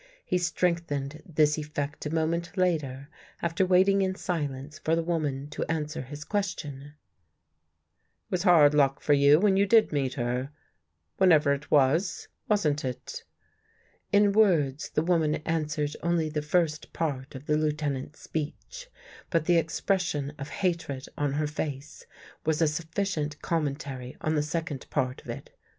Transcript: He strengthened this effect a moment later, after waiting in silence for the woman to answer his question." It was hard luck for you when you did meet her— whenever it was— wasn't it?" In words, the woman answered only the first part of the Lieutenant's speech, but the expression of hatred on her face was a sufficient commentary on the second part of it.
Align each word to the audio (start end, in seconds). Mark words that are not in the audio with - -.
He 0.25 0.39
strengthened 0.39 1.21
this 1.27 1.59
effect 1.59 2.07
a 2.07 2.09
moment 2.09 2.57
later, 2.57 3.07
after 3.39 3.67
waiting 3.67 4.01
in 4.01 4.15
silence 4.15 4.79
for 4.79 4.95
the 4.95 5.03
woman 5.03 5.47
to 5.51 5.63
answer 5.65 6.01
his 6.01 6.23
question." 6.23 6.81
It 8.25 8.31
was 8.31 8.41
hard 8.41 8.73
luck 8.73 8.99
for 8.99 9.13
you 9.13 9.39
when 9.39 9.57
you 9.57 9.67
did 9.67 9.91
meet 9.91 10.15
her— 10.15 10.49
whenever 11.17 11.53
it 11.53 11.69
was— 11.69 12.27
wasn't 12.49 12.83
it?" 12.83 13.23
In 14.11 14.31
words, 14.31 14.89
the 14.89 15.03
woman 15.03 15.35
answered 15.45 15.95
only 16.01 16.29
the 16.29 16.41
first 16.41 16.91
part 16.93 17.35
of 17.35 17.45
the 17.45 17.55
Lieutenant's 17.55 18.21
speech, 18.21 18.89
but 19.29 19.45
the 19.45 19.57
expression 19.57 20.33
of 20.39 20.49
hatred 20.49 21.05
on 21.15 21.33
her 21.33 21.45
face 21.45 22.07
was 22.43 22.59
a 22.59 22.67
sufficient 22.67 23.39
commentary 23.43 24.17
on 24.19 24.33
the 24.33 24.41
second 24.41 24.87
part 24.89 25.21
of 25.21 25.29
it. 25.29 25.51